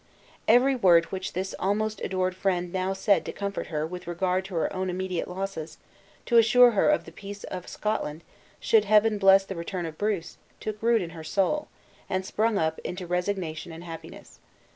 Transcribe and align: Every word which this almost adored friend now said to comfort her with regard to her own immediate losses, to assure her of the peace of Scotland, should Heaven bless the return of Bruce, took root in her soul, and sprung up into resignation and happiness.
Every 0.47 0.75
word 0.75 1.05
which 1.11 1.33
this 1.33 1.53
almost 1.59 2.01
adored 2.03 2.35
friend 2.35 2.73
now 2.73 2.91
said 2.93 3.23
to 3.23 3.31
comfort 3.31 3.67
her 3.67 3.85
with 3.85 4.07
regard 4.07 4.45
to 4.45 4.55
her 4.55 4.73
own 4.75 4.89
immediate 4.89 5.27
losses, 5.27 5.77
to 6.25 6.39
assure 6.39 6.71
her 6.71 6.89
of 6.89 7.05
the 7.05 7.11
peace 7.11 7.43
of 7.43 7.67
Scotland, 7.67 8.23
should 8.59 8.85
Heaven 8.85 9.19
bless 9.19 9.45
the 9.45 9.55
return 9.55 9.85
of 9.85 9.99
Bruce, 9.99 10.37
took 10.59 10.81
root 10.81 11.03
in 11.03 11.11
her 11.11 11.23
soul, 11.23 11.67
and 12.09 12.25
sprung 12.25 12.57
up 12.57 12.79
into 12.79 13.05
resignation 13.05 13.71
and 13.71 13.83
happiness. 13.83 14.39